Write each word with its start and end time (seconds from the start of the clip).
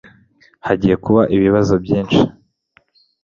Hagiye 0.67 0.95
kuba 1.03 1.21
ibibazo 1.35 1.73
byinshi. 1.83 2.21